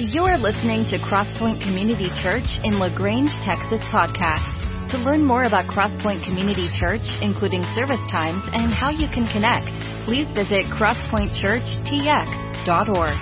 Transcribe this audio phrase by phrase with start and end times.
[0.00, 4.92] You're listening to Crosspoint Community Church in LaGrange, Texas podcast.
[4.92, 9.66] To learn more about Crosspoint Community Church, including service times and how you can connect,
[10.04, 13.18] please visit crosspointchurchtx.org.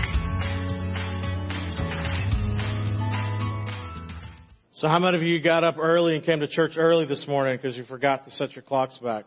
[4.75, 7.57] So how many of you got up early and came to church early this morning
[7.57, 9.25] because you forgot to set your clocks back?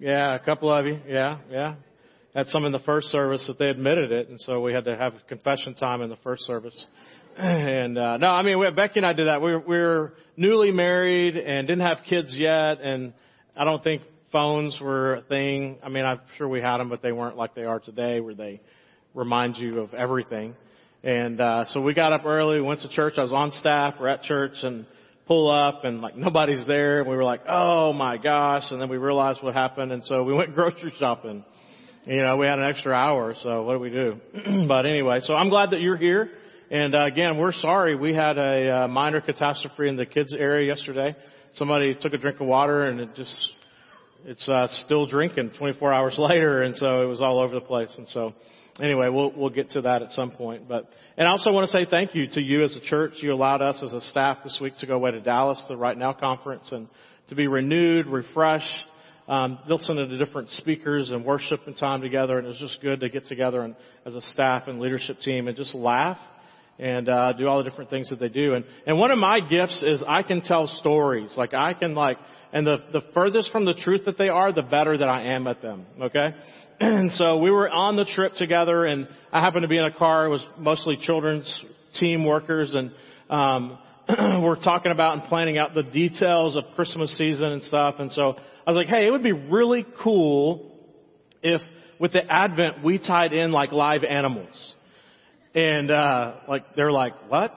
[0.00, 0.98] Yeah, a couple of you.
[1.06, 1.76] Yeah, yeah
[2.36, 4.94] had some in the first service that they admitted it, and so we had to
[4.94, 6.86] have confession time in the first service.
[7.38, 9.42] And uh, no, I mean, we, Becky and I did that.
[9.42, 13.12] We were, we were newly married and didn't have kids yet, and
[13.54, 14.00] I don't think
[14.32, 15.76] phones were a thing.
[15.82, 18.34] I mean, I'm sure we had them, but they weren't like they are today, where
[18.34, 18.62] they
[19.14, 20.54] remind you of everything.
[21.04, 23.14] And uh, so we got up early, went to church.
[23.18, 23.96] I was on staff.
[24.00, 24.86] We're at church and
[25.26, 27.00] pull up, and like nobody's there.
[27.00, 30.24] And we were like, "Oh my gosh!" And then we realized what happened, and so
[30.24, 31.44] we went grocery shopping
[32.06, 34.20] you know, we had an extra hour, so what do we do?
[34.68, 36.30] but anyway, so I'm glad that you're here.
[36.70, 37.96] And uh, again, we're sorry.
[37.96, 41.16] We had a uh, minor catastrophe in the kids area yesterday.
[41.54, 43.36] Somebody took a drink of water and it just,
[44.24, 47.92] it's uh, still drinking 24 hours later, and so it was all over the place.
[47.98, 48.34] And so,
[48.80, 50.68] anyway, we'll we'll get to that at some point.
[50.68, 53.14] But and I also want to say thank you to you as a church.
[53.16, 55.98] You allowed us as a staff this week to go away to Dallas, the Right
[55.98, 56.86] Now conference, and
[57.30, 58.86] to be renewed, refreshed
[59.28, 63.00] um, listen to different speakers and worship and time together, and it was just good
[63.00, 63.74] to get together and
[64.04, 66.18] as a staff and leadership team and just laugh
[66.78, 68.54] and uh, do all the different things that they do.
[68.54, 71.32] And and one of my gifts is I can tell stories.
[71.36, 72.18] Like I can like,
[72.52, 75.46] and the the furthest from the truth that they are, the better that I am
[75.46, 75.86] at them.
[76.00, 76.28] Okay.
[76.78, 79.94] And so we were on the trip together, and I happened to be in a
[79.94, 80.26] car.
[80.26, 81.64] It was mostly children's
[81.98, 82.90] team workers, and
[83.30, 83.78] um,
[84.42, 87.94] we're talking about and planning out the details of Christmas season and stuff.
[87.98, 90.72] And so I was like, hey, it would be really cool
[91.40, 91.60] if
[92.00, 94.74] with the Advent we tied in like live animals.
[95.54, 97.54] And, uh, like, they're like, what?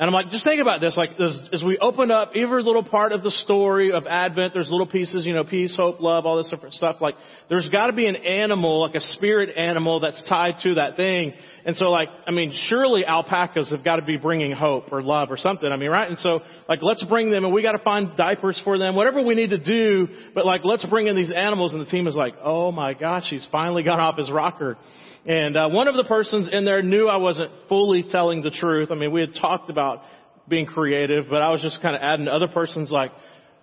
[0.00, 0.96] And I'm like, just think about this.
[0.96, 4.70] Like, as, as we open up every little part of the story of Advent, there's
[4.70, 6.96] little pieces, you know, peace, hope, love, all this different stuff.
[7.02, 7.16] Like,
[7.50, 11.34] there's got to be an animal, like a spirit animal that's tied to that thing.
[11.66, 15.30] And so, like, I mean, surely alpacas have got to be bringing hope or love
[15.30, 15.70] or something.
[15.70, 16.08] I mean, right?
[16.08, 19.22] And so, like, let's bring them, and we got to find diapers for them, whatever
[19.22, 20.08] we need to do.
[20.34, 21.74] But like, let's bring in these animals.
[21.74, 24.78] And the team is like, oh my gosh, he's finally got off his rocker.
[25.26, 28.90] And uh, one of the persons in there knew I wasn't fully telling the truth.
[28.90, 30.02] I mean, we had talked about
[30.48, 32.26] being creative, but I was just kind of adding.
[32.26, 33.12] Other persons like,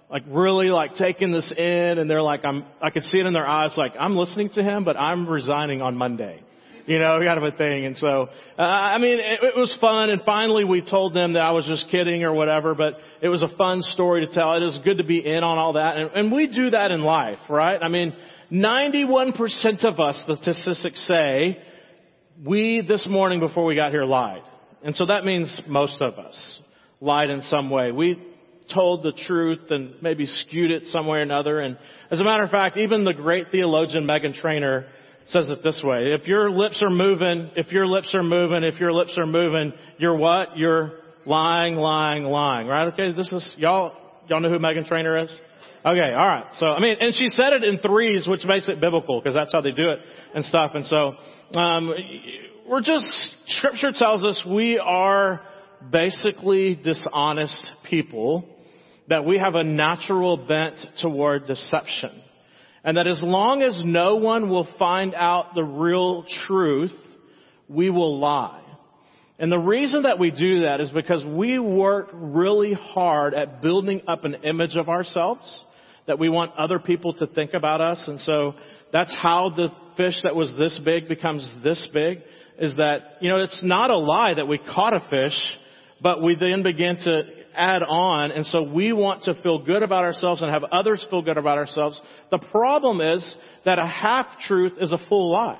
[0.09, 2.63] like really like taking this in, and they're like, I'm.
[2.81, 5.81] I could see it in their eyes, like I'm listening to him, but I'm resigning
[5.81, 6.43] on Monday.
[6.85, 7.85] You know, kind of a thing.
[7.85, 10.11] And so, uh, I mean, it, it was fun.
[10.11, 12.75] And finally, we told them that I was just kidding or whatever.
[12.75, 14.53] But it was a fun story to tell.
[14.53, 17.01] It was good to be in on all that, and, and we do that in
[17.01, 17.81] life, right?
[17.81, 18.15] I mean
[18.51, 21.61] 91% of us, the statistics say,
[22.45, 24.43] we this morning before we got here lied.
[24.83, 26.59] And so that means most of us
[27.01, 27.91] lied in some way.
[27.91, 28.23] We
[28.73, 31.59] told the truth and maybe skewed it some way or another.
[31.59, 31.77] And
[32.11, 34.85] as a matter of fact, even the great theologian Meghan Trainor
[35.27, 36.13] says it this way.
[36.13, 39.73] If your lips are moving, if your lips are moving, if your lips are moving,
[39.97, 40.57] you're what?
[40.57, 40.93] You're
[41.25, 42.67] lying, lying, lying.
[42.67, 42.87] Right?
[42.93, 43.93] Okay, this is, y'all,
[44.27, 45.35] y'all know who Meghan Trainor is?
[45.85, 46.45] Okay, all right.
[46.53, 49.51] So I mean, and she said it in threes, which makes it biblical because that's
[49.53, 49.99] how they do it
[50.35, 50.71] and stuff.
[50.73, 51.13] And so
[51.53, 51.93] um,
[52.67, 53.05] we're just
[53.47, 55.41] Scripture tells us we are
[55.91, 58.45] basically dishonest people.
[59.09, 62.11] That we have a natural bent toward deception.
[62.83, 66.91] And that as long as no one will find out the real truth,
[67.69, 68.66] we will lie.
[69.39, 74.01] And the reason that we do that is because we work really hard at building
[74.07, 75.63] up an image of ourselves
[76.07, 78.03] that we want other people to think about us.
[78.07, 78.55] And so
[78.91, 82.19] that's how the fish that was this big becomes this big
[82.57, 85.37] is that, you know, it's not a lie that we caught a fish,
[86.01, 87.23] but we then begin to
[87.53, 88.31] add on.
[88.31, 91.59] And so we want to feel good about ourselves and have others feel good about
[91.59, 91.99] ourselves.
[92.31, 95.59] The problem is that a half truth is a full lie.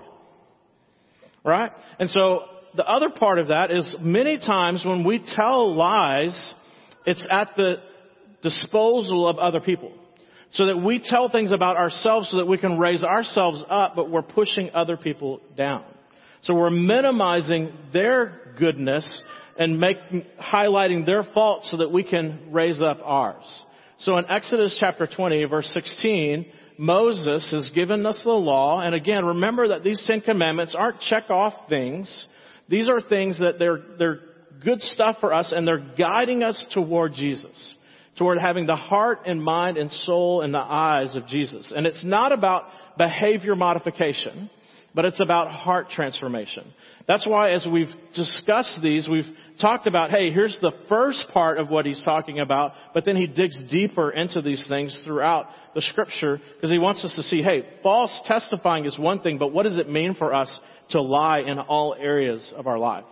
[1.43, 1.71] Right?
[1.99, 2.43] And so
[2.77, 6.53] the other part of that is many times when we tell lies,
[7.05, 7.77] it's at the
[8.43, 9.91] disposal of other people.
[10.51, 14.09] So that we tell things about ourselves so that we can raise ourselves up, but
[14.09, 15.83] we're pushing other people down.
[16.43, 19.23] So we're minimizing their goodness
[19.57, 23.43] and making, highlighting their faults so that we can raise up ours.
[23.99, 26.45] So in Exodus chapter 20 verse 16,
[26.77, 28.79] Moses has given us the law.
[28.79, 32.27] And again, remember that these Ten Commandments aren't check off things.
[32.69, 34.19] These are things that they're, they're
[34.63, 37.75] good stuff for us and they're guiding us toward Jesus
[38.17, 41.71] toward having the heart and mind and soul and the eyes of Jesus.
[41.75, 42.63] And it's not about
[42.97, 44.49] behavior modification,
[44.93, 46.73] but it's about heart transformation.
[47.07, 49.29] That's why as we've discussed these, we've
[49.61, 53.27] talked about, hey, here's the first part of what he's talking about, but then he
[53.27, 57.67] digs deeper into these things throughout the scripture because he wants us to see, hey,
[57.83, 61.59] false testifying is one thing, but what does it mean for us to lie in
[61.59, 63.05] all areas of our life?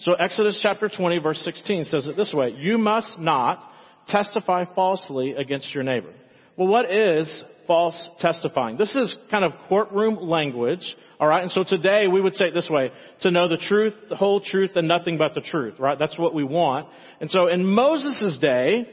[0.00, 3.62] So Exodus chapter 20 verse 16 says it this way, you must not
[4.08, 6.12] testify falsely against your neighbor.
[6.56, 8.76] Well, what is false testifying?
[8.76, 10.84] This is kind of courtroom language,
[11.20, 11.42] alright?
[11.42, 12.90] And so today we would say it this way,
[13.20, 15.98] to know the truth, the whole truth, and nothing but the truth, right?
[15.98, 16.88] That's what we want.
[17.20, 18.88] And so in Moses' day,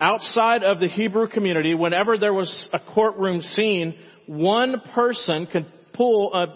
[0.00, 3.94] outside of the Hebrew community, whenever there was a courtroom scene,
[4.26, 6.46] one person could pull a,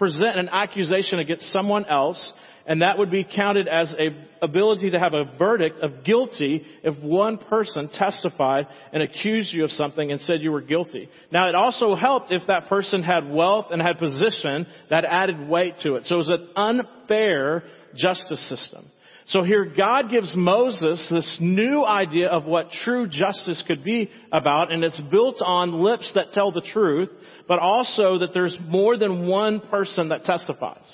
[0.00, 2.32] present an accusation against someone else,
[2.66, 4.08] and that would be counted as a
[4.42, 9.70] ability to have a verdict of guilty if one person testified and accused you of
[9.72, 11.10] something and said you were guilty.
[11.30, 15.74] Now it also helped if that person had wealth and had position that added weight
[15.82, 16.06] to it.
[16.06, 17.64] So it was an unfair
[17.94, 18.86] justice system.
[19.30, 24.72] So here God gives Moses this new idea of what true justice could be about,
[24.72, 27.10] and it's built on lips that tell the truth,
[27.46, 30.84] but also that there's more than one person that testifies.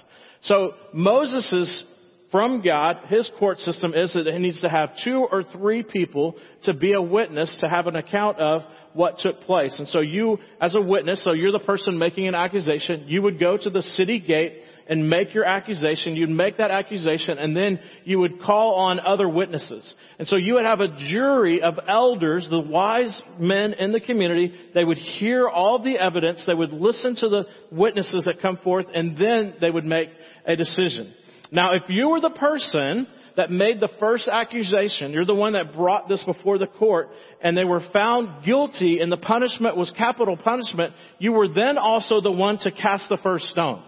[0.42, 1.84] So Moses' is
[2.30, 6.36] from God, his court system is that he needs to have two or three people
[6.64, 8.62] to be a witness to have an account of
[8.92, 9.78] what took place.
[9.78, 13.40] And so you, as a witness, so you're the person making an accusation, you would
[13.40, 16.16] go to the city gate and make your accusation.
[16.16, 19.94] You'd make that accusation and then you would call on other witnesses.
[20.18, 24.54] And so you would have a jury of elders, the wise men in the community.
[24.74, 26.44] They would hear all the evidence.
[26.46, 30.08] They would listen to the witnesses that come forth and then they would make
[30.46, 31.12] a decision.
[31.50, 33.06] Now if you were the person
[33.36, 37.10] that made the first accusation, you're the one that brought this before the court,
[37.42, 42.20] and they were found guilty and the punishment was capital punishment, you were then also
[42.20, 43.82] the one to cast the first stone.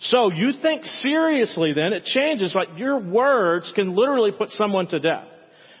[0.00, 4.98] So you think seriously then, it changes, like your words can literally put someone to
[4.98, 5.26] death.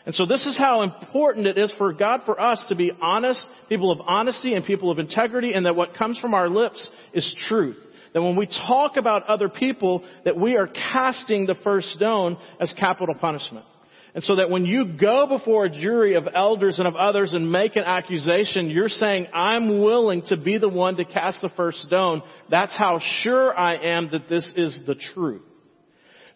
[0.04, 3.42] And so this is how important it is for God for us to be honest,
[3.68, 7.30] people of honesty and people of integrity, and that what comes from our lips is
[7.48, 7.76] truth.
[8.12, 12.74] That when we talk about other people, that we are casting the first stone as
[12.78, 13.64] capital punishment.
[14.14, 17.50] And so that when you go before a jury of elders and of others and
[17.50, 21.78] make an accusation, you're saying, I'm willing to be the one to cast the first
[21.82, 22.22] stone.
[22.50, 25.42] That's how sure I am that this is the truth.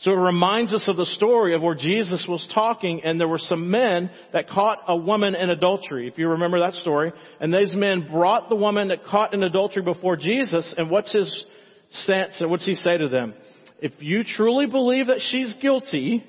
[0.01, 3.39] So it reminds us of the story of where Jesus was talking and there were
[3.39, 7.13] some men that caught a woman in adultery, if you remember that story.
[7.41, 11.45] And these men brought the woman that caught in adultery before Jesus and what's his
[11.91, 13.35] stance and what's he say to them?
[13.81, 16.25] If you truly believe that she's guilty,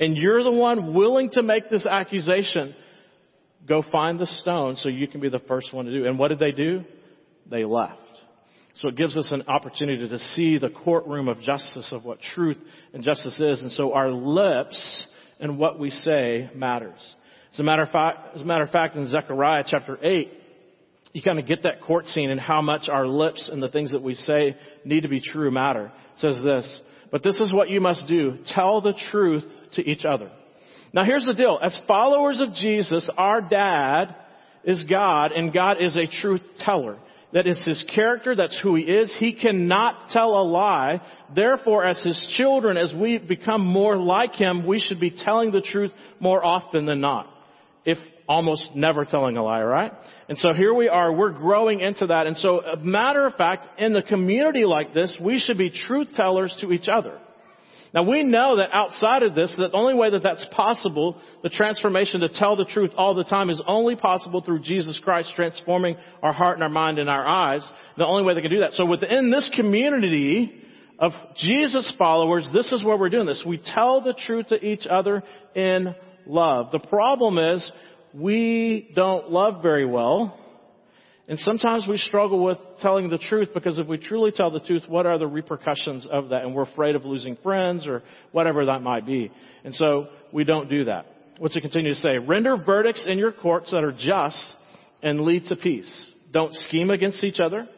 [0.00, 2.74] and you're the one willing to make this accusation,
[3.68, 6.06] go find the stone so you can be the first one to do.
[6.06, 6.84] And what did they do?
[7.48, 7.98] They left.
[8.76, 12.56] So it gives us an opportunity to see the courtroom of justice of what truth
[12.94, 13.60] and justice is.
[13.60, 15.06] And so our lips
[15.38, 16.98] and what we say matters.
[17.52, 20.32] As a matter of fact, as a matter of fact, in Zechariah chapter 8,
[21.12, 23.92] you kind of get that court scene and how much our lips and the things
[23.92, 25.86] that we say need to be true matter.
[26.14, 26.80] It says this,
[27.10, 28.38] but this is what you must do.
[28.46, 29.44] Tell the truth
[29.74, 30.30] to each other.
[30.92, 31.58] Now here's the deal.
[31.62, 34.14] As followers of Jesus, our dad
[34.64, 36.98] is God and God is a truth teller.
[37.32, 38.34] That is his character.
[38.34, 39.14] That's who he is.
[39.18, 41.00] He cannot tell a lie.
[41.32, 45.60] Therefore, as his children, as we become more like him, we should be telling the
[45.60, 47.32] truth more often than not.
[47.84, 47.98] If
[48.28, 49.92] almost never telling a lie, right?
[50.28, 52.26] And so here we are, we're growing into that.
[52.26, 56.08] And so, a matter of fact, in the community like this, we should be truth
[56.14, 57.18] tellers to each other.
[57.92, 61.48] Now we know that outside of this, that the only way that that's possible, the
[61.48, 65.96] transformation to tell the truth all the time is only possible through Jesus Christ transforming
[66.22, 67.68] our heart and our mind and our eyes.
[67.96, 68.74] The only way they can do that.
[68.74, 70.52] So within this community
[71.00, 73.42] of Jesus followers, this is where we're doing this.
[73.44, 75.22] We tell the truth to each other
[75.54, 75.94] in
[76.26, 76.70] love.
[76.70, 77.72] The problem is
[78.14, 80.36] we don't love very well
[81.30, 84.82] and sometimes we struggle with telling the truth because if we truly tell the truth,
[84.88, 86.42] what are the repercussions of that?
[86.42, 89.30] And we're afraid of losing friends or whatever that might be.
[89.62, 91.06] And so we don't do that.
[91.38, 92.18] What's it continue to say?
[92.18, 94.54] Render verdicts in your courts that are just
[95.04, 96.06] and lead to peace.
[96.32, 97.68] Don't scheme against each other.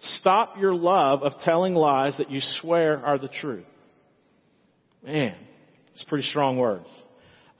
[0.00, 3.64] Stop your love of telling lies that you swear are the truth.
[5.04, 5.36] Man,
[5.92, 6.88] it's pretty strong words.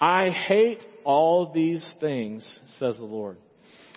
[0.00, 3.37] I hate all these things, says the Lord.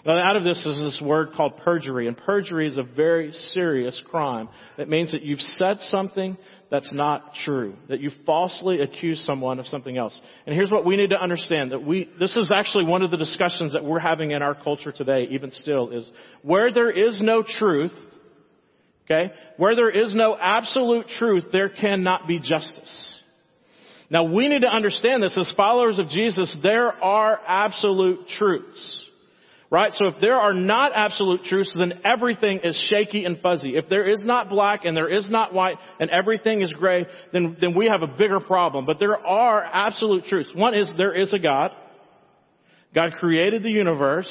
[0.05, 4.01] Now, out of this is this word called perjury, and perjury is a very serious
[4.09, 4.49] crime.
[4.77, 6.37] It means that you've said something
[6.71, 10.19] that's not true, that you falsely accuse someone of something else.
[10.47, 13.17] And here's what we need to understand, that we, this is actually one of the
[13.17, 16.09] discussions that we're having in our culture today, even still, is
[16.41, 17.91] where there is no truth,
[19.11, 19.33] Okay?
[19.57, 23.19] Where there is no absolute truth, there cannot be justice.
[24.09, 29.05] Now we need to understand this as followers of Jesus, there are absolute truths.
[29.71, 29.93] Right?
[29.93, 33.77] So if there are not absolute truths, then everything is shaky and fuzzy.
[33.77, 37.55] If there is not black and there is not white and everything is gray, then,
[37.61, 38.85] then we have a bigger problem.
[38.85, 40.49] But there are absolute truths.
[40.53, 41.71] One is there is a God.
[42.93, 44.27] God created the universe.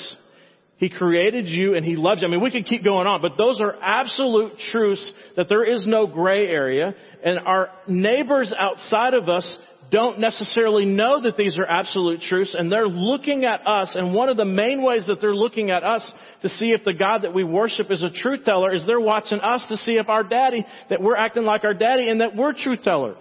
[0.77, 2.29] He created you and He loves you.
[2.29, 5.87] I mean, we could keep going on, but those are absolute truths that there is
[5.87, 6.95] no gray area
[7.25, 9.57] and our neighbors outside of us
[9.91, 14.29] don't necessarily know that these are absolute truths and they're looking at us and one
[14.29, 16.11] of the main ways that they're looking at us
[16.43, 19.41] to see if the God that we worship is a truth teller is they're watching
[19.41, 22.53] us to see if our daddy, that we're acting like our daddy and that we're
[22.53, 23.17] truth tellers.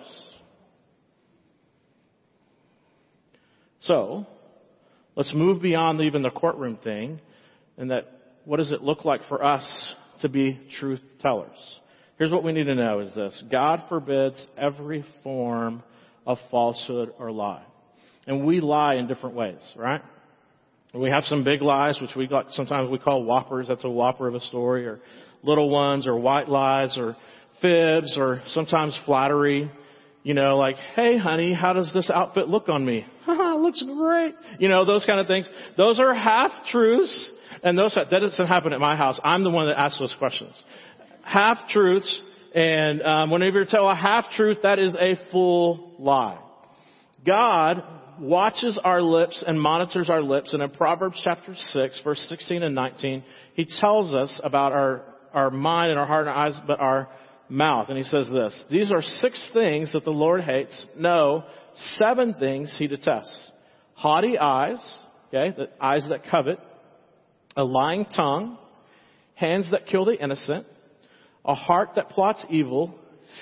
[3.81, 4.27] So,
[5.15, 7.21] let's move beyond even the courtroom thing
[7.77, 8.11] and that
[8.45, 11.79] what does it look like for us to be truth tellers?
[12.17, 13.41] Here's what we need to know is this.
[13.49, 15.83] God forbids every form
[16.25, 17.63] of falsehood or lie.
[18.27, 20.01] And we lie in different ways, right?
[20.93, 23.67] We have some big lies, which we got, sometimes we call whoppers.
[23.67, 24.99] That's a whopper of a story, or
[25.43, 27.15] little ones, or white lies, or
[27.61, 29.71] fibs, or sometimes flattery.
[30.23, 33.05] You know, like, hey honey, how does this outfit look on me?
[33.25, 34.35] Haha, looks great.
[34.59, 35.49] You know, those kind of things.
[35.77, 37.29] Those are half truths,
[37.63, 39.19] and those, that doesn't happen at my house.
[39.23, 40.59] I'm the one that asks those questions.
[41.23, 42.21] Half truths
[42.56, 46.39] and um, whenever you tell a half truth, that is a full lie.
[47.25, 47.84] God
[48.20, 50.53] watches our lips and monitors our lips.
[50.53, 55.03] And in Proverbs chapter 6, verse 16 and 19, he tells us about our,
[55.34, 57.10] our mind and our heart and our eyes, but our
[57.50, 57.89] mouth.
[57.89, 60.86] And he says this, these are six things that the Lord hates.
[60.98, 61.44] No,
[61.98, 63.51] seven things he detests.
[63.94, 64.79] Haughty eyes,
[65.27, 66.60] okay, the eyes that covet,
[67.56, 68.58] a lying tongue,
[69.36, 70.65] hands that kill the innocent,
[71.46, 72.96] a heart that plots evil,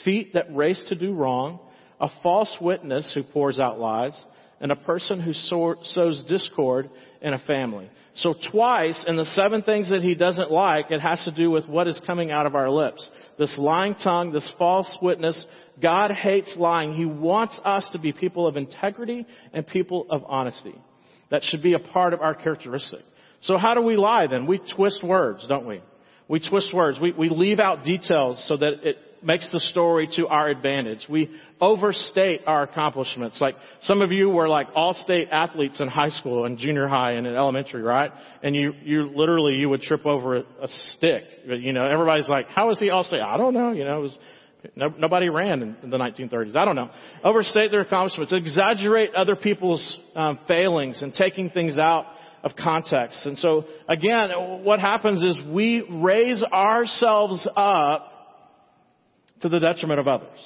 [0.04, 1.60] feet that race to do wrong,
[2.00, 4.20] a false witness who pours out lies,
[4.60, 6.90] and a person who sows discord
[7.22, 7.90] in a family.
[8.16, 11.68] So twice in the seven things that he doesn't like, it has to do with
[11.68, 13.08] what is coming out of our lips.
[13.38, 15.44] This lying tongue, this false witness.
[15.80, 16.96] God hates lying.
[16.96, 20.74] He wants us to be people of integrity and people of honesty.
[21.30, 23.02] That should be a part of our characteristic.
[23.42, 24.48] So how do we lie then?
[24.48, 25.84] We twist words, don't we?
[26.30, 27.00] We twist words.
[27.00, 31.06] We, we leave out details so that it makes the story to our advantage.
[31.10, 33.40] We overstate our accomplishments.
[33.42, 37.26] Like some of you were like all-state athletes in high school and junior high and
[37.26, 38.12] in elementary, right?
[38.44, 41.24] And you, you literally, you would trip over a, a stick.
[41.46, 43.22] You know, everybody's like, how is he all-state?
[43.22, 43.72] I don't know.
[43.72, 44.20] You know, it was,
[44.76, 46.56] no, nobody ran in, in, the 1930s.
[46.56, 46.90] I don't know.
[47.24, 52.06] Overstate their accomplishments, exaggerate other people's um, failings and taking things out
[52.44, 53.26] of context.
[53.26, 54.30] And so again,
[54.64, 58.12] what happens is we raise ourselves up
[59.42, 60.40] to the detriment of others.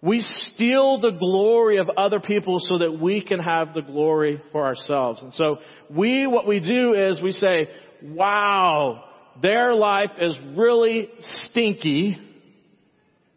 [0.00, 4.64] We steal the glory of other people so that we can have the glory for
[4.64, 5.22] ourselves.
[5.22, 7.68] And so we, what we do is we say,
[8.02, 9.04] wow,
[9.40, 12.18] their life is really stinky.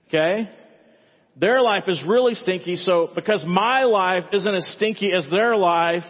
[0.07, 0.49] Okay?
[1.39, 6.03] Their life is really stinky, so because my life isn't as stinky as their life,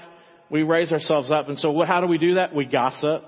[0.50, 1.50] we raise ourselves up.
[1.50, 2.54] And so how do we do that?
[2.54, 3.24] We gossip.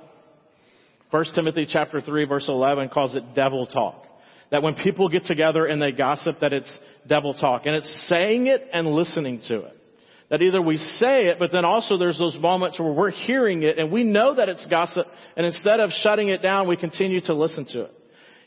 [1.10, 4.04] 1 Timothy chapter 3 verse 11 calls it devil talk.
[4.52, 7.64] That when people get together and they gossip that it's devil talk.
[7.66, 9.74] And it's saying it and listening to it.
[10.30, 13.80] That either we say it, but then also there's those moments where we're hearing it
[13.80, 15.08] and we know that it's gossip
[15.38, 17.94] and instead of shutting it down, we continue to listen to it.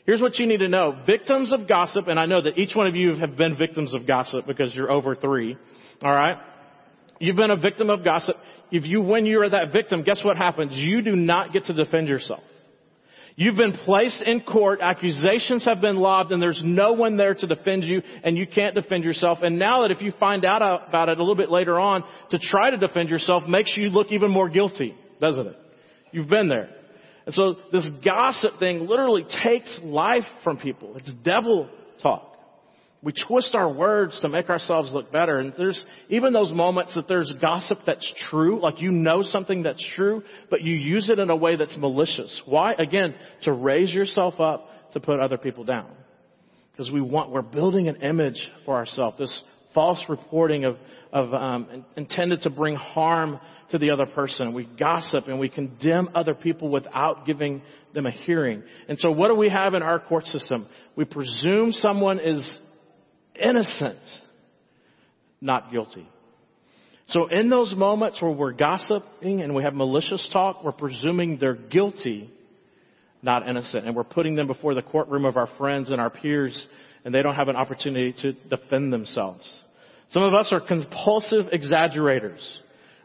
[0.05, 0.97] Here's what you need to know.
[1.05, 4.07] Victims of gossip, and I know that each one of you have been victims of
[4.07, 5.57] gossip because you're over three.
[6.03, 6.37] Alright?
[7.19, 8.35] You've been a victim of gossip
[8.71, 10.71] if you, when you're that victim, guess what happens?
[10.73, 12.43] You do not get to defend yourself.
[13.35, 17.47] You've been placed in court, accusations have been lobbed, and there's no one there to
[17.47, 19.39] defend you, and you can't defend yourself.
[19.41, 22.39] And now that if you find out about it a little bit later on, to
[22.39, 25.55] try to defend yourself makes you look even more guilty, doesn't it?
[26.11, 26.69] You've been there.
[27.25, 30.97] And so this gossip thing literally takes life from people.
[30.97, 31.69] It's devil
[32.01, 32.30] talk.
[33.03, 35.39] We twist our words to make ourselves look better.
[35.39, 39.83] And there's even those moments that there's gossip that's true, like you know something that's
[39.95, 42.41] true, but you use it in a way that's malicious.
[42.45, 42.73] Why?
[42.73, 45.89] Again, to raise yourself up to put other people down.
[46.71, 49.17] Because we want, we're building an image for ourselves.
[49.17, 49.41] This
[49.73, 50.77] false reporting of,
[51.11, 53.39] of um, intended to bring harm
[53.71, 54.53] to the other person.
[54.53, 57.61] We gossip and we condemn other people without giving
[57.93, 58.63] them a hearing.
[58.87, 60.67] And so what do we have in our court system?
[60.95, 62.59] We presume someone is
[63.35, 63.99] innocent,
[65.39, 66.07] not guilty.
[67.07, 71.55] So in those moments where we're gossiping and we have malicious talk, we're presuming they're
[71.55, 72.31] guilty
[73.21, 73.85] not innocent.
[73.85, 76.67] And we're putting them before the courtroom of our friends and our peers,
[77.05, 79.47] and they don't have an opportunity to defend themselves.
[80.09, 82.59] Some of us are compulsive exaggerators.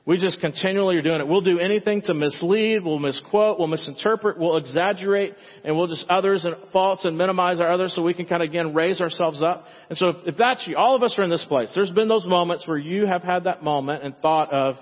[0.06, 1.26] We just continually are doing it.
[1.26, 5.34] We'll do anything to mislead, we'll misquote, we'll misinterpret, we'll exaggerate,
[5.64, 8.48] and we'll just others and faults and minimize our others so we can kind of
[8.48, 9.64] again raise ourselves up.
[9.88, 11.72] And so if, that's you, all of us are in this place.
[11.74, 14.76] There's been those moments where you have had that moment and thought of,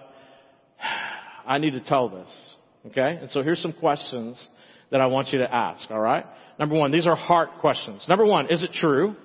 [1.46, 2.28] I need to tell this.
[2.88, 3.18] Okay?
[3.18, 4.50] And so here's some questions
[4.90, 6.26] that I want you to ask, alright?
[6.58, 8.04] Number one, these are heart questions.
[8.10, 9.16] Number one, is it true?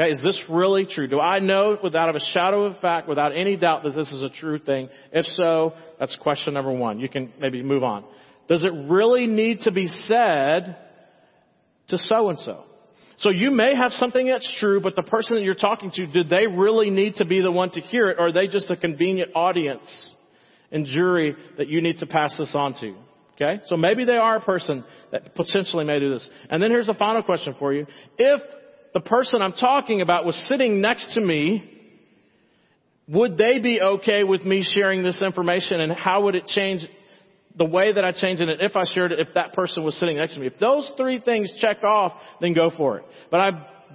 [0.00, 1.06] Okay, is this really true?
[1.08, 4.30] Do I know without a shadow of fact, without any doubt that this is a
[4.30, 4.88] true thing?
[5.12, 7.00] If so, that's question number one.
[7.00, 8.04] You can maybe move on.
[8.48, 10.76] Does it really need to be said
[11.88, 12.64] to so and so?
[13.18, 16.30] So you may have something that's true, but the person that you're talking to, did
[16.30, 18.76] they really need to be the one to hear it, or are they just a
[18.76, 20.10] convenient audience
[20.72, 22.94] and jury that you need to pass this on to?
[23.34, 23.60] Okay?
[23.66, 26.26] So maybe they are a person that potentially may do this.
[26.48, 27.86] And then here's the final question for you.
[28.16, 28.40] If
[28.92, 31.78] the person I'm talking about was sitting next to me,
[33.08, 36.86] would they be okay with me sharing this information and how would it change
[37.56, 40.16] the way that I change it if I shared it if that person was sitting
[40.16, 40.46] next to me?
[40.46, 43.04] If those three things check off, then go for it.
[43.30, 43.50] But I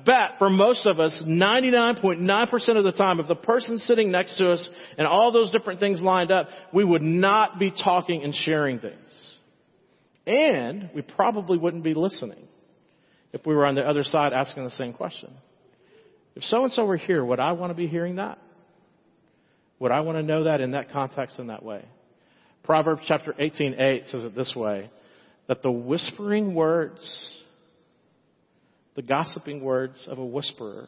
[0.06, 4.52] bet for most of us, 99.9% of the time, if the person sitting next to
[4.52, 8.80] us and all those different things lined up, we would not be talking and sharing
[8.80, 8.96] things.
[10.28, 12.48] And we probably wouldn't be listening
[13.36, 15.30] if we were on the other side asking the same question.
[16.38, 18.40] If so and so were here, would I want to be hearing that?
[19.80, 21.84] Would I want to know that in that context in that way?
[22.64, 24.90] Proverbs chapter 18:8 says it this way,
[25.48, 27.02] that the whispering words,
[28.96, 30.88] the gossiping words of a whisperer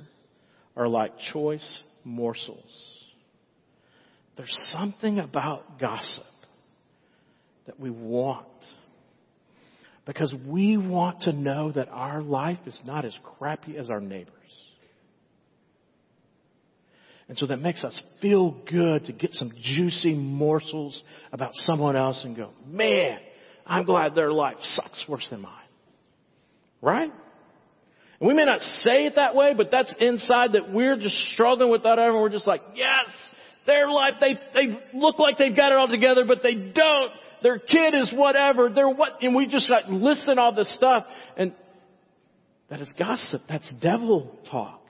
[0.77, 3.03] are like choice morsels.
[4.37, 6.23] There's something about gossip
[7.65, 8.47] that we want
[10.07, 14.33] because we want to know that our life is not as crappy as our neighbors.
[17.27, 22.21] And so that makes us feel good to get some juicy morsels about someone else
[22.23, 23.19] and go, man,
[23.65, 25.51] I'm glad their life sucks worse than mine.
[26.81, 27.11] Right?
[28.21, 31.69] And we may not say it that way, but that's inside that we're just struggling
[31.69, 33.09] with that and we're just like, yes,
[33.65, 37.11] their life, they, they look like they've got it all together, but they don't
[37.43, 41.05] their kid is whatever, they're what, and we just like listen all this stuff.
[41.35, 41.53] And
[42.69, 43.41] that is gossip.
[43.47, 44.81] That's devil talk.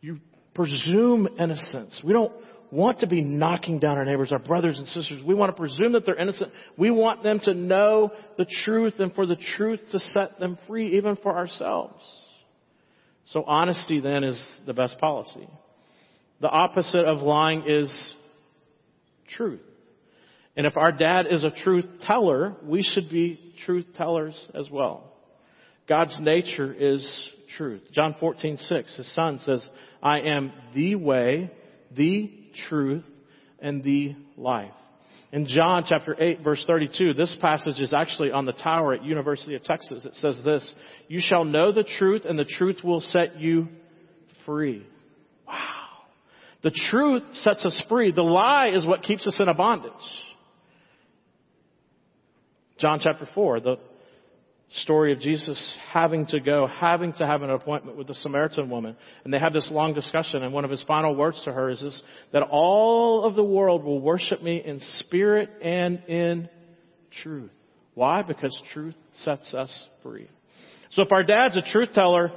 [0.00, 0.18] You
[0.54, 2.00] presume innocence.
[2.04, 2.32] We don't
[2.70, 5.22] want to be knocking down our neighbors, our brothers and sisters.
[5.24, 6.52] We want to presume that they're innocent.
[6.76, 10.96] We want them to know the truth and for the truth to set them free,
[10.96, 12.02] even for ourselves.
[13.26, 15.48] So honesty then is the best policy.
[16.40, 18.14] The opposite of lying is
[19.28, 19.60] truth.
[20.56, 25.12] And if our dad is a truth teller, we should be truth tellers as well.
[25.88, 27.82] God's nature is truth.
[27.92, 29.68] John 14, 6, his son says,
[30.02, 31.50] I am the way,
[31.96, 32.32] the
[32.68, 33.04] truth,
[33.60, 34.72] and the life.
[35.32, 39.54] In John chapter 8 verse 32, this passage is actually on the tower at University
[39.54, 40.04] of Texas.
[40.04, 40.74] It says this,
[41.06, 43.68] you shall know the truth and the truth will set you
[44.44, 44.84] free.
[45.46, 45.56] Wow.
[46.62, 48.10] The truth sets us free.
[48.10, 49.92] The lie is what keeps us in a bondage.
[52.80, 53.76] John chapter 4, the
[54.76, 58.96] story of Jesus having to go, having to have an appointment with the Samaritan woman.
[59.24, 61.82] And they have this long discussion and one of his final words to her is
[61.82, 62.00] this,
[62.32, 66.48] that all of the world will worship me in spirit and in
[67.22, 67.50] truth.
[67.94, 68.22] Why?
[68.22, 70.30] Because truth sets us free.
[70.92, 72.32] So if our dad's a truth teller,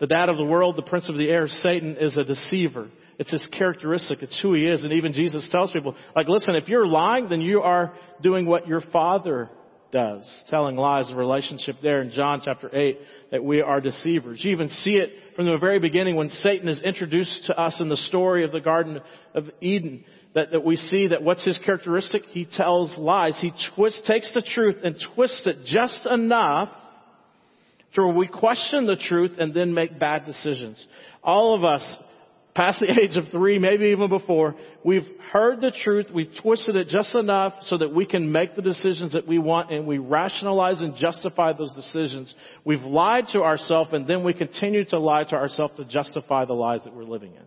[0.00, 2.88] the dad of the world, the prince of the air, Satan is a deceiver.
[3.18, 4.22] It's his characteristic.
[4.22, 4.84] It's who he is.
[4.84, 8.68] And even Jesus tells people, like, listen, if you're lying, then you are doing what
[8.68, 9.50] your father
[9.90, 10.24] does.
[10.48, 12.98] Telling lies, the relationship there in John chapter 8,
[13.32, 14.44] that we are deceivers.
[14.44, 17.88] You even see it from the very beginning when Satan is introduced to us in
[17.88, 19.00] the story of the Garden
[19.34, 20.04] of Eden.
[20.34, 22.22] That, that we see that what's his characteristic?
[22.26, 23.38] He tells lies.
[23.40, 26.68] He twists, takes the truth and twists it just enough
[27.94, 30.86] to where we question the truth and then make bad decisions.
[31.24, 31.96] All of us
[32.58, 36.88] past the age of three, maybe even before, we've heard the truth, we've twisted it
[36.88, 40.80] just enough so that we can make the decisions that we want and we rationalize
[40.80, 42.34] and justify those decisions.
[42.64, 46.52] We've lied to ourselves and then we continue to lie to ourselves to justify the
[46.52, 47.44] lies that we're living in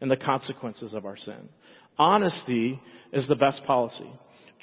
[0.00, 1.50] and the consequences of our sin.
[1.98, 2.80] Honesty
[3.12, 4.10] is the best policy.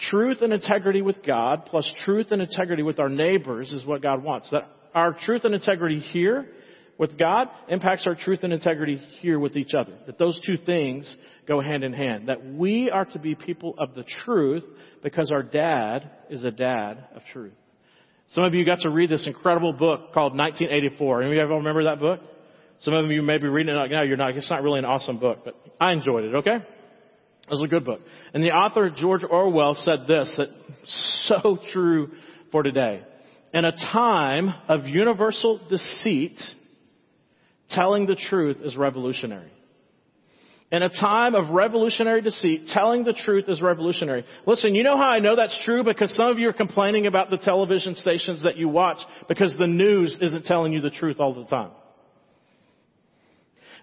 [0.10, 4.24] Truth and integrity with God plus truth and integrity with our neighbors is what God
[4.24, 4.50] wants.
[4.50, 6.48] That our truth and integrity here
[6.98, 9.94] with God impacts our truth and integrity here with each other.
[10.06, 11.14] That those two things
[11.48, 12.30] go hand in hand.
[12.30, 14.64] That we are to be people of the truth
[15.04, 17.54] because our dad is a dad of truth.
[18.30, 21.24] Some of you got to read this incredible book called 1984.
[21.24, 22.22] Any of you remember that book?
[22.82, 24.02] Some of you may be reading it now.
[24.02, 24.36] You're not.
[24.36, 26.36] It's not really an awesome book, but I enjoyed it.
[26.36, 28.02] Okay, it was a good book.
[28.34, 30.48] And the author George Orwell said this that
[31.26, 32.12] so true
[32.52, 33.02] for today.
[33.54, 36.38] In a time of universal deceit,
[37.70, 39.52] telling the truth is revolutionary.
[40.72, 44.26] In a time of revolutionary deceit, telling the truth is revolutionary.
[44.48, 45.84] Listen, you know how I know that's true?
[45.84, 48.98] Because some of you are complaining about the television stations that you watch
[49.30, 51.72] because the news isn't telling you the truth all the time.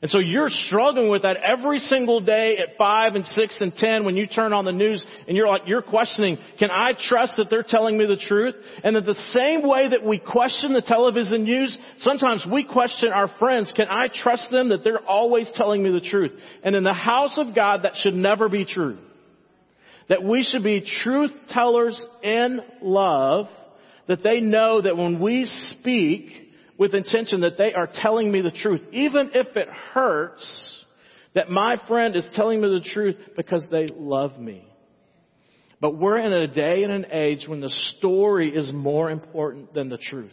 [0.02, 4.04] And so you're struggling with that every single day at 5 and 6 and 10
[4.04, 7.50] when you turn on the news and you're like, you're questioning, can I trust that
[7.50, 8.56] they're telling me the truth?
[8.82, 13.28] And that the same way that we question the television news, sometimes we question our
[13.38, 16.32] friends, can I trust them that they're always telling me the truth?
[16.64, 18.98] And in the house of God, that should never be true.
[20.08, 23.46] That we should be truth tellers in love,
[24.08, 25.44] that they know that when we
[25.78, 30.84] speak, with intention that they are telling me the truth, even if it hurts
[31.34, 34.66] that my friend is telling me the truth because they love me.
[35.80, 39.88] But we're in a day and an age when the story is more important than
[39.88, 40.32] the truth.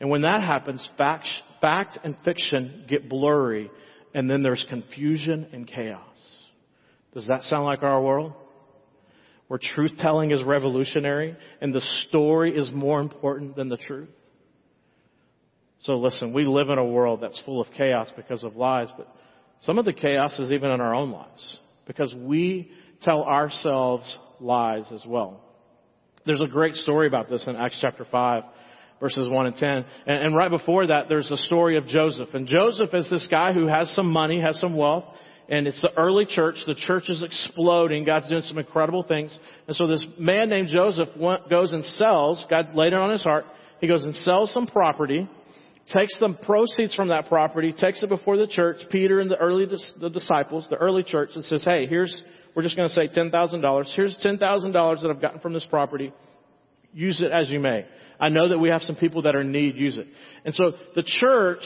[0.00, 1.26] And when that happens, fact,
[1.60, 3.70] fact and fiction get blurry
[4.14, 6.00] and then there's confusion and chaos.
[7.12, 8.32] Does that sound like our world?
[9.48, 14.08] Where truth telling is revolutionary and the story is more important than the truth?
[15.80, 19.08] So listen, we live in a world that's full of chaos because of lies, but
[19.60, 22.70] some of the chaos is even in our own lives because we
[23.02, 25.42] tell ourselves lies as well.
[26.24, 28.42] There's a great story about this in Acts chapter 5
[29.00, 29.68] verses 1 and 10.
[29.68, 32.30] And, and right before that, there's the story of Joseph.
[32.34, 35.04] And Joseph is this guy who has some money, has some wealth,
[35.48, 36.56] and it's the early church.
[36.66, 38.04] The church is exploding.
[38.04, 39.38] God's doing some incredible things.
[39.66, 41.08] And so this man named Joseph
[41.48, 43.44] goes and sells, God laid it on his heart,
[43.80, 45.28] he goes and sells some property,
[45.92, 49.66] takes the proceeds from that property, takes it before the church, Peter and the early
[50.00, 52.22] the disciples, the early church, and says, "Hey, here's
[52.54, 53.92] we're just going to say ten thousand dollars.
[53.94, 56.12] Here's ten thousand dollars that I've gotten from this property.
[56.92, 57.86] Use it as you may.
[58.18, 59.76] I know that we have some people that are in need.
[59.76, 60.06] Use it."
[60.44, 61.64] And so the church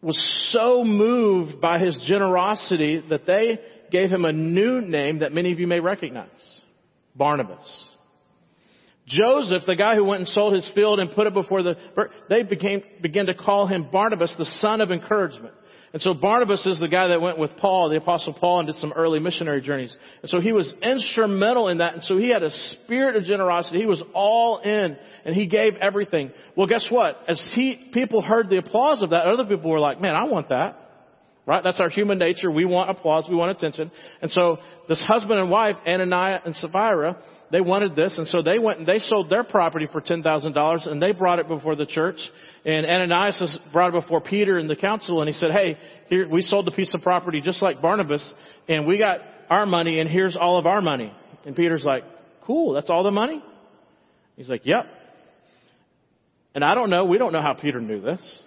[0.00, 3.58] was so moved by his generosity that they
[3.90, 6.28] gave him a new name that many of you may recognize,
[7.16, 7.84] Barnabas.
[9.08, 11.76] Joseph, the guy who went and sold his field and put it before the,
[12.28, 15.54] they became, began to call him Barnabas, the son of encouragement.
[15.92, 18.76] And so Barnabas is the guy that went with Paul, the apostle Paul, and did
[18.76, 19.96] some early missionary journeys.
[20.20, 21.94] And so he was instrumental in that.
[21.94, 23.78] And so he had a spirit of generosity.
[23.78, 26.30] He was all in and he gave everything.
[26.56, 27.18] Well, guess what?
[27.26, 30.50] As he, people heard the applause of that, other people were like, man, I want
[30.50, 30.78] that.
[31.46, 31.64] Right?
[31.64, 32.50] That's our human nature.
[32.50, 33.24] We want applause.
[33.26, 33.90] We want attention.
[34.20, 34.58] And so
[34.90, 37.16] this husband and wife, Ananias and Sapphira,
[37.50, 40.52] they wanted this, and so they went and they sold their property for ten thousand
[40.52, 42.18] dollars, and they brought it before the church.
[42.64, 46.42] And Ananias brought it before Peter and the council, and he said, "Hey, here we
[46.42, 48.32] sold a piece of property just like Barnabas,
[48.68, 51.12] and we got our money, and here's all of our money."
[51.46, 52.04] And Peter's like,
[52.46, 53.42] "Cool, that's all the money."
[54.36, 54.86] He's like, "Yep."
[56.54, 58.42] And I don't know, we don't know how Peter knew this.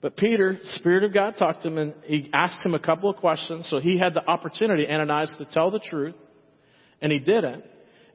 [0.00, 3.16] But Peter, Spirit of God talked to him and he asked him a couple of
[3.16, 3.66] questions.
[3.70, 6.14] So he had the opportunity, Ananias, to tell the truth.
[7.00, 7.64] And he didn't.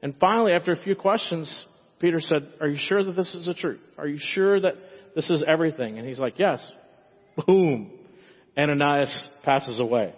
[0.02, 1.64] And finally, after a few questions,
[1.98, 3.80] Peter said, Are you sure that this is the truth?
[3.98, 4.74] Are you sure that
[5.14, 5.98] this is everything?
[5.98, 6.66] And he's like, Yes.
[7.46, 7.90] Boom.
[8.56, 10.14] Ananias passes away.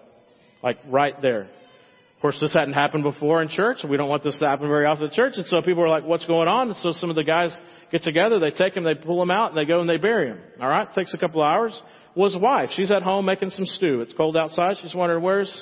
[0.63, 1.43] Like right there.
[1.43, 4.87] Of course, this hadn't happened before in church, we don't want this to happen very
[4.87, 5.33] often in church.
[5.37, 6.69] And so people are like, what's going on?
[6.69, 7.59] And so some of the guys
[7.91, 10.29] get together, they take him, they pull him out, and they go and they bury
[10.29, 10.39] him.
[10.61, 10.87] All right?
[10.95, 11.83] Takes a couple of hours.
[12.15, 14.03] Well, his wife, she's at home making some stew.
[14.03, 14.77] It's cold outside.
[14.81, 15.53] She's wondering, where's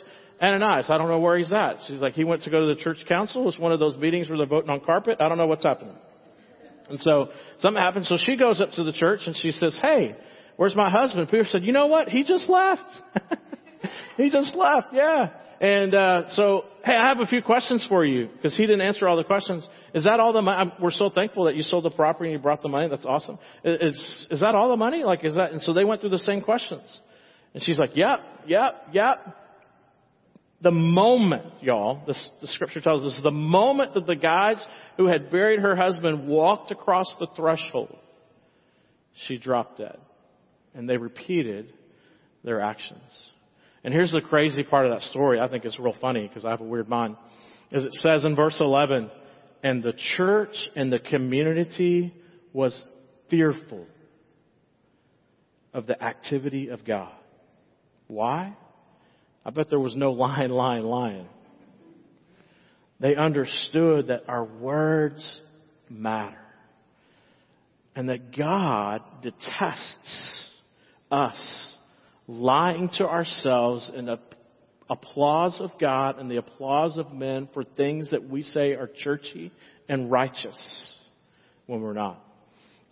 [0.43, 1.79] Ananias, I don't know where he's at.
[1.87, 3.49] She's like, he went to go to the church council.
[3.49, 5.19] It's one of those meetings where they're voting on carpet.
[5.21, 5.97] I don't know what's happening.
[6.89, 8.09] And so something happens.
[8.09, 10.17] So she goes up to the church and she says, hey,
[10.57, 11.29] where's my husband?
[11.31, 12.09] Peter said, you know what?
[12.09, 12.83] He just left.
[14.17, 14.89] he just left.
[14.93, 15.31] Yeah.
[15.61, 19.07] And, uh, so, hey, I have a few questions for you because he didn't answer
[19.07, 19.69] all the questions.
[19.95, 20.73] Is that all the money?
[20.81, 22.89] We're so thankful that you sold the property and you brought the money.
[22.89, 23.39] That's awesome.
[23.63, 25.05] Is, is that all the money?
[25.05, 27.01] Like, is that, and so they went through the same questions.
[27.53, 29.37] And she's like, yep, yep, yep.
[30.63, 32.15] The moment, y'all, the,
[32.49, 34.63] scripture tells us, the moment that the guys
[34.99, 37.97] who had buried her husband walked across the threshold,
[39.27, 39.99] she dropped dead.
[40.75, 41.73] And they repeated
[42.45, 43.01] their actions.
[43.83, 45.41] And here's the crazy part of that story.
[45.41, 47.17] I think it's real funny because I have a weird mind.
[47.73, 49.11] As it says in verse 11,
[49.63, 52.15] and the church and the community
[52.53, 52.85] was
[53.31, 53.87] fearful
[55.73, 57.13] of the activity of God.
[58.09, 58.57] Why?
[59.45, 61.27] I bet there was no lying, lying, lying.
[63.01, 65.41] They understood that our words
[65.89, 66.37] matter.
[67.97, 70.51] And that God detests
[71.11, 71.67] us
[72.29, 74.19] lying to ourselves in the
[74.89, 79.51] applause of God and the applause of men for things that we say are churchy
[79.89, 80.57] and righteous
[81.67, 82.23] when we're not.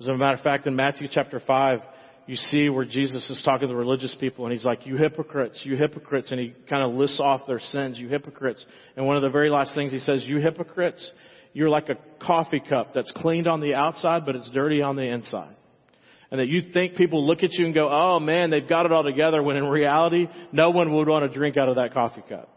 [0.01, 1.81] As a matter of fact, in Matthew chapter 5,
[2.29, 5.63] you see where Jesus is talking to the religious people and he's like, you hypocrites,
[5.65, 8.65] you hypocrites, and he kind of lists off their sins, you hypocrites.
[8.97, 11.11] And one of the very last things he says, you hypocrites,
[11.55, 15.05] you're like a coffee cup that's cleaned on the outside, but it's dirty on the
[15.05, 15.57] inside.
[16.31, 18.93] And that you think people look at you and go, oh man, they've got it
[18.93, 22.23] all together, when in reality, no one would want to drink out of that coffee
[22.29, 22.51] cup.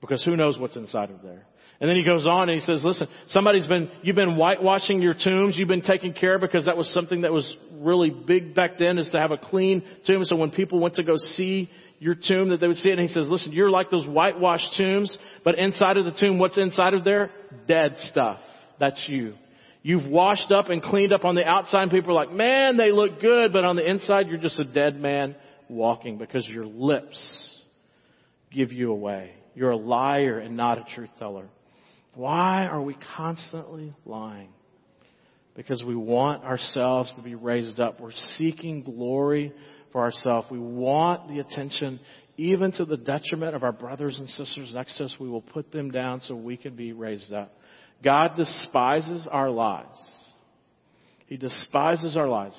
[0.00, 1.44] Because who knows what's inside of there.
[1.80, 5.14] And then he goes on and he says, listen, somebody's been, you've been whitewashing your
[5.14, 8.98] tombs, you've been taking care because that was something that was really big back then
[8.98, 10.22] is to have a clean tomb.
[10.24, 13.00] So when people went to go see your tomb that they would see it and
[13.00, 16.92] he says, listen, you're like those whitewashed tombs, but inside of the tomb, what's inside
[16.92, 17.30] of there?
[17.66, 18.40] Dead stuff.
[18.78, 19.34] That's you.
[19.82, 23.22] You've washed up and cleaned up on the outside people are like, man, they look
[23.22, 25.34] good, but on the inside you're just a dead man
[25.70, 27.18] walking because your lips
[28.52, 29.32] give you away.
[29.54, 31.48] You're a liar and not a truth teller.
[32.14, 34.50] Why are we constantly lying?
[35.54, 38.00] Because we want ourselves to be raised up.
[38.00, 39.52] We're seeking glory
[39.92, 40.48] for ourselves.
[40.50, 42.00] We want the attention,
[42.36, 45.14] even to the detriment of our brothers and sisters next to us.
[45.20, 47.52] We will put them down so we can be raised up.
[48.02, 49.86] God despises our lies.
[51.26, 52.58] He despises our lies.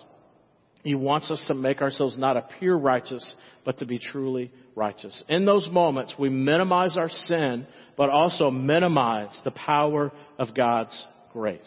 [0.83, 3.35] He wants us to make ourselves not appear righteous,
[3.65, 5.23] but to be truly righteous.
[5.29, 11.61] In those moments, we minimize our sin but also minimize the power of God's grace.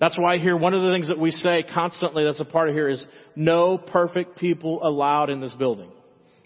[0.00, 2.74] That's why here, one of the things that we say constantly that's a part of
[2.74, 3.04] here is
[3.36, 5.90] no perfect people allowed in this building.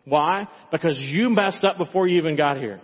[0.04, 0.46] Why?
[0.70, 2.80] Because you messed up before you even got here.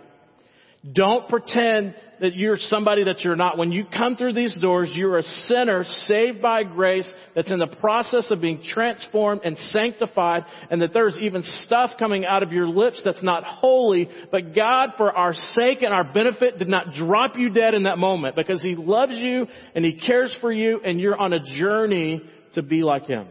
[0.91, 3.57] Don't pretend that you're somebody that you're not.
[3.57, 7.75] When you come through these doors, you're a sinner saved by grace that's in the
[7.79, 12.67] process of being transformed and sanctified and that there's even stuff coming out of your
[12.67, 17.37] lips that's not holy, but God for our sake and our benefit did not drop
[17.37, 20.99] you dead in that moment because He loves you and He cares for you and
[20.99, 22.21] you're on a journey
[22.53, 23.27] to be like Him.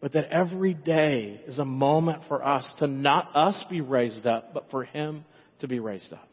[0.00, 4.54] But that every day is a moment for us to not us be raised up,
[4.54, 5.24] but for Him
[5.60, 6.29] to be raised up.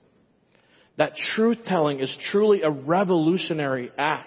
[0.97, 4.25] That truth telling is truly a revolutionary act.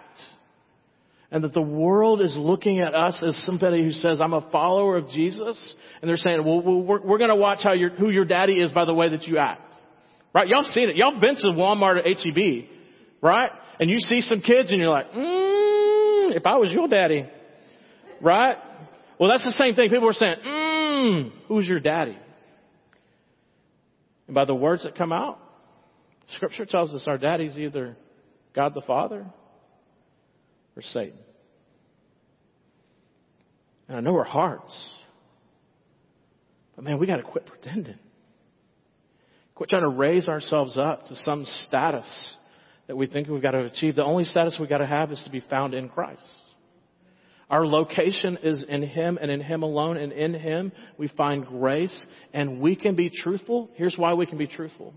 [1.33, 4.97] And that the world is looking at us as somebody who says, I'm a follower
[4.97, 5.75] of Jesus.
[6.01, 8.73] And they're saying, well, we're, we're going to watch how your, who your daddy is
[8.73, 9.75] by the way that you act.
[10.35, 10.49] Right?
[10.49, 10.97] Y'all seen it.
[10.97, 12.69] Y'all been to Walmart or HEB.
[13.21, 13.51] Right?
[13.79, 17.29] And you see some kids and you're like, mm, if I was your daddy.
[18.21, 18.57] Right?
[19.19, 19.91] Well, that's the same thing.
[19.91, 22.17] People are saying, mm, who's your daddy?
[24.27, 25.40] And by the words that come out,
[26.37, 27.97] Scripture tells us our daddy's either
[28.55, 29.27] God the Father
[30.77, 31.19] or Satan.
[33.89, 34.73] And I know our hearts.
[36.77, 37.99] But man, we got to quit pretending.
[39.55, 42.35] Quit trying to raise ourselves up to some status
[42.87, 43.97] that we think we've got to achieve.
[43.97, 46.25] The only status we've got to have is to be found in Christ.
[47.51, 52.07] Our location is in Him and in Him alone, and in Him we find grace,
[52.33, 53.71] and we can be truthful.
[53.75, 54.95] Here's why we can be truthful.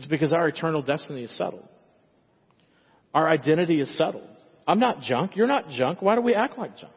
[0.00, 1.68] It's because our eternal destiny is settled.
[3.12, 4.26] Our identity is settled.
[4.66, 5.32] I'm not junk.
[5.36, 6.00] You're not junk.
[6.00, 6.94] Why do we act like junk?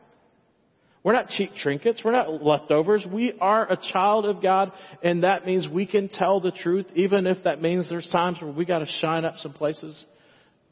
[1.04, 2.02] We're not cheap trinkets.
[2.02, 3.06] We're not leftovers.
[3.06, 4.72] We are a child of God,
[5.04, 8.54] and that means we can tell the truth, even if that means there's times where
[8.54, 10.02] we got to shine up some places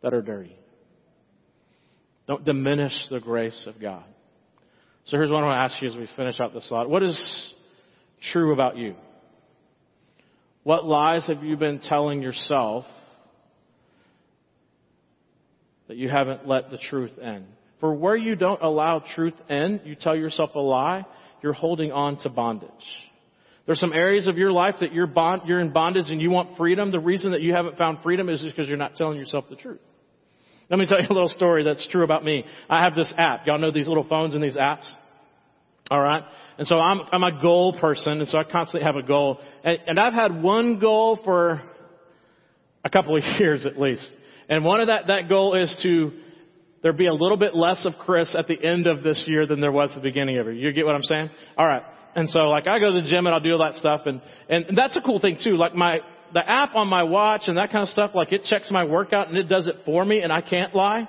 [0.01, 0.55] that are dirty.
[2.27, 4.05] Don't diminish the grace of God.
[5.03, 6.87] So here's what I want to ask you as we finish out this slide.
[6.87, 7.53] What is
[8.31, 8.95] true about you?
[10.63, 12.85] What lies have you been telling yourself
[15.87, 17.45] that you haven't let the truth in?
[17.79, 21.03] For where you don't allow truth in, you tell yourself a lie,
[21.41, 22.69] you're holding on to bondage.
[23.65, 26.57] There's some areas of your life that you're, bond, you're in bondage and you want
[26.57, 26.91] freedom.
[26.91, 29.55] The reason that you haven't found freedom is just because you're not telling yourself the
[29.55, 29.79] truth.
[30.69, 32.45] Let me tell you a little story that's true about me.
[32.69, 33.45] I have this app.
[33.45, 34.89] Y'all know these little phones and these apps?
[35.91, 36.23] Alright?
[36.57, 39.39] And so I'm, I'm a goal person, and so I constantly have a goal.
[39.63, 41.61] And, and I've had one goal for
[42.85, 44.07] a couple of years at least.
[44.47, 46.11] And one of that, that goal is to
[46.81, 49.61] there be a little bit less of Chris at the end of this year than
[49.61, 50.55] there was at the beginning of it.
[50.55, 51.29] You get what I'm saying?
[51.57, 51.83] Alright.
[52.15, 54.21] And so like I go to the gym and I'll do all that stuff and,
[54.49, 55.57] and that's a cool thing too.
[55.57, 55.99] Like my,
[56.33, 59.27] the app on my watch and that kind of stuff, like it checks my workout
[59.27, 61.07] and it does it for me and I can't lie.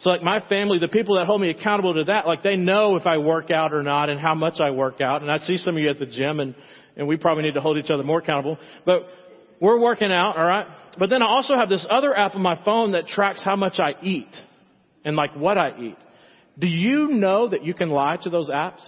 [0.00, 2.96] So like my family, the people that hold me accountable to that, like they know
[2.96, 5.22] if I work out or not and how much I work out.
[5.22, 6.54] And I see some of you at the gym and,
[6.96, 8.58] and we probably need to hold each other more accountable.
[8.86, 9.08] But
[9.60, 10.66] we're working out, alright?
[10.98, 13.80] But then I also have this other app on my phone that tracks how much
[13.80, 14.34] I eat
[15.04, 15.96] and like what I eat.
[16.58, 18.86] Do you know that you can lie to those apps?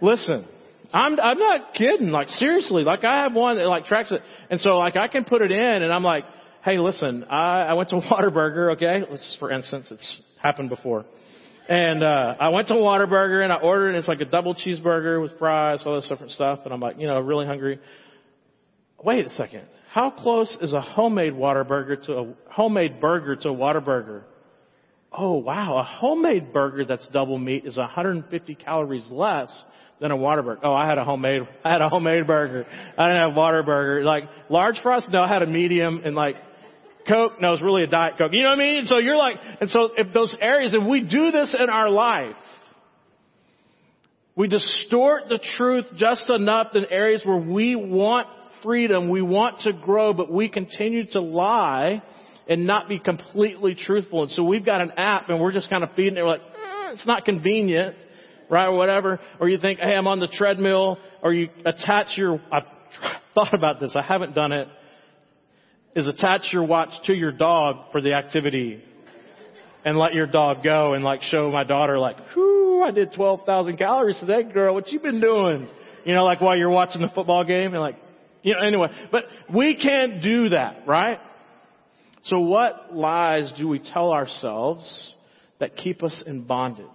[0.00, 0.46] Listen,
[0.92, 2.08] I'm, I'm not kidding.
[2.08, 4.22] Like seriously, like I have one that like tracks it.
[4.50, 6.24] And so like I can put it in and I'm like,
[6.62, 9.04] hey, listen, I, I went to Whataburger, okay?
[9.08, 11.04] Let's just for instance, it's happened before.
[11.68, 15.22] And, uh, I went to Whataburger and I ordered and it's like a double cheeseburger
[15.22, 16.60] with fries, all this different stuff.
[16.64, 17.78] And I'm like, you know, really hungry.
[19.02, 19.62] Wait a second.
[19.92, 24.22] How close is a homemade Whataburger to a homemade burger to a Whataburger?
[25.12, 29.50] Oh wow, a homemade burger that's double meat is 150 calories less
[30.00, 30.60] than a Whataburger.
[30.62, 32.66] Oh, I had a homemade, I had a homemade burger.
[32.96, 34.02] I didn't have Whataburger.
[34.02, 36.36] Like large fries, no, I had a medium and like
[37.08, 38.32] Coke, no, it's really a Diet Coke.
[38.32, 38.84] You know what I mean?
[38.86, 42.36] So you're like, and so if those areas, if we do this in our life,
[44.34, 48.28] we distort the truth just enough in areas where we want
[48.62, 52.02] freedom, we want to grow, but we continue to lie
[52.48, 54.22] and not be completely truthful.
[54.22, 56.22] And so we've got an app and we're just kind of feeding it.
[56.22, 57.96] We're like, eh, it's not convenient,
[58.48, 58.66] right?
[58.66, 59.20] Or whatever.
[59.40, 60.98] Or you think, hey, I'm on the treadmill.
[61.22, 62.64] Or you attach your, I've
[63.34, 63.94] thought about this.
[63.96, 64.68] I haven't done it.
[65.94, 68.82] Is attach your watch to your dog for the activity
[69.84, 73.76] and let your dog go and like show my daughter like, whoo, I did 12,000
[73.76, 74.74] calories today, girl.
[74.74, 75.68] What you been doing?
[76.04, 77.96] You know, like while you're watching the football game and like,
[78.42, 81.18] you know, anyway, but we can't do that, right?
[82.24, 85.12] So what lies do we tell ourselves
[85.60, 86.86] that keep us in bondage?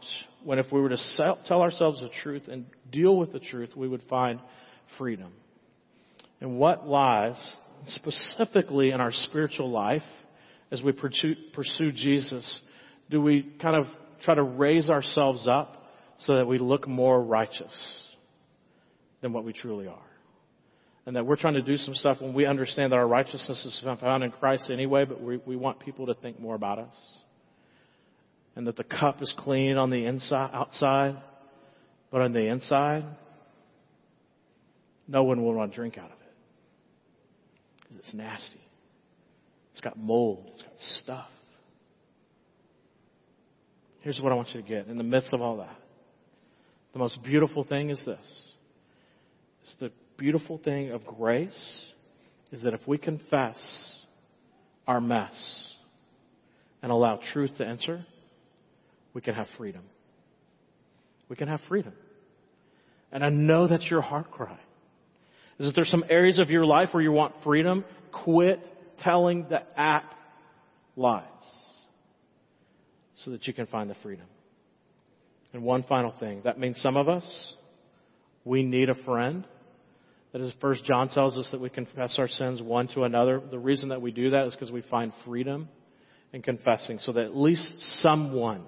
[0.44, 3.88] When if we were to tell ourselves the truth and deal with the truth, we
[3.88, 4.40] would find
[4.98, 5.34] freedom.
[6.40, 7.36] And what lies,
[7.86, 10.04] specifically in our spiritual life,
[10.72, 12.62] as we pursue, Jesus,
[13.10, 13.86] do we kind of
[14.24, 17.74] try to raise ourselves up so that we look more righteous
[19.22, 20.08] than what we truly are?
[21.08, 23.82] and that we're trying to do some stuff when we understand that our righteousness is
[23.82, 26.94] found in Christ anyway, but we, we want people to think more about us.
[28.58, 31.16] And that the cup is clean on the inside, outside,
[32.12, 33.06] but on the inside,
[35.08, 36.17] no one will want to drink out of it.
[37.98, 38.62] It's nasty.
[39.72, 40.50] It's got mold.
[40.54, 41.30] It's got stuff.
[44.02, 45.76] Here's what I want you to get in the midst of all that.
[46.94, 48.42] The most beautiful thing is this.
[49.64, 51.84] It's the beautiful thing of grace
[52.52, 53.58] is that if we confess
[54.88, 55.34] our mess
[56.82, 58.06] and allow truth to enter,
[59.14, 59.84] we can have freedom.
[61.28, 61.94] We can have freedom.
[63.12, 64.58] And I know that's your heart cry.
[65.60, 67.84] Is that there's some areas of your life where you want freedom?
[68.12, 68.60] Quit
[69.00, 70.14] telling the app
[70.96, 71.24] lies
[73.16, 74.26] so that you can find the freedom.
[75.54, 76.42] And one final thing.
[76.44, 77.56] That means some of us,
[78.46, 79.46] we need a friend
[80.34, 83.42] that is, First John tells us that we confess our sins one to another.
[83.50, 85.70] The reason that we do that is because we find freedom
[86.34, 87.66] in confessing, so that at least
[88.02, 88.64] someone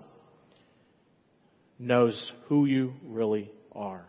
[1.78, 4.06] knows who you really are.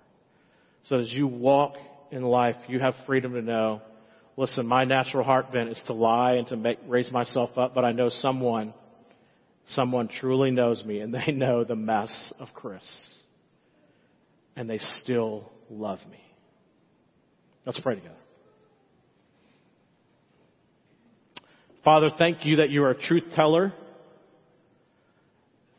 [0.84, 1.74] So as you walk
[2.10, 3.80] in life, you have freedom to know,
[4.36, 7.84] listen, my natural heart bent is to lie and to make, raise myself up, but
[7.84, 8.74] I know someone,
[9.68, 12.86] someone truly knows me and they know the mess of Chris.
[14.56, 16.20] And they still love me.
[17.64, 18.14] Let's pray together.
[21.84, 23.72] Father, thank you that you are a truth teller.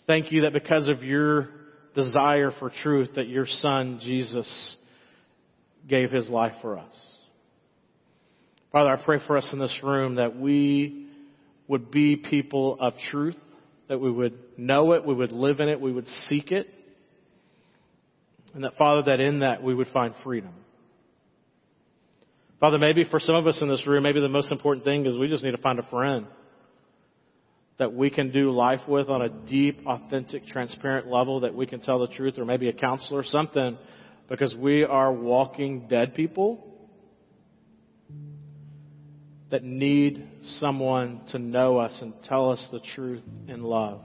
[0.07, 1.49] Thank you that because of your
[1.93, 4.75] desire for truth that your son Jesus
[5.87, 6.93] gave his life for us.
[8.71, 11.07] Father, I pray for us in this room that we
[11.67, 13.37] would be people of truth,
[13.89, 16.67] that we would know it, we would live in it, we would seek it,
[18.53, 20.53] and that Father, that in that we would find freedom.
[22.59, 25.17] Father, maybe for some of us in this room, maybe the most important thing is
[25.17, 26.27] we just need to find a friend
[27.79, 31.81] that we can do life with on a deep, authentic, transparent level that we can
[31.81, 33.77] tell the truth, or maybe a counselor, something,
[34.31, 36.65] because we are walking dead people
[39.49, 40.25] that need
[40.61, 43.99] someone to know us and tell us the truth in love.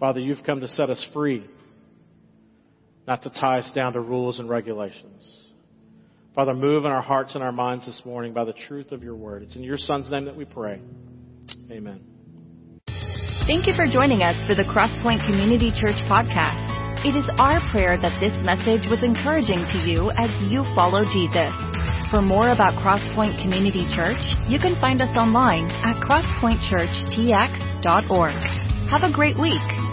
[0.00, 1.46] Father, you've come to set us free
[3.06, 5.36] not to tie us down to rules and regulations.
[6.34, 9.14] Father, move in our hearts and our minds this morning by the truth of your
[9.14, 9.44] word.
[9.44, 10.80] It's in your son's name that we pray.
[11.70, 12.17] Amen.
[13.48, 16.68] Thank you for joining us for the Crosspoint Community Church podcast.
[17.00, 21.48] It is our prayer that this message was encouraging to you as you follow Jesus.
[22.12, 24.20] For more about Crosspoint Community Church,
[24.52, 28.36] you can find us online at crosspointchurchtx.org.
[28.92, 29.87] Have a great week.